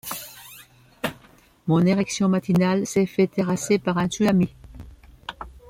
mon 1.67 1.85
érection 1.85 2.27
matinale 2.27 2.87
s'est 2.87 3.05
faite 3.05 3.33
terrasser 3.33 3.77
par 3.77 3.99
un 3.99 4.07
tsunami. 4.09 4.49